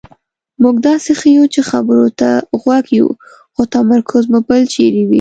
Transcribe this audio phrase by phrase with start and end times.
[0.61, 2.29] مونږ داسې ښیو چې خبرو ته
[2.61, 3.07] غوږ یو
[3.53, 5.09] خو تمرکز مو بل چېرې وي.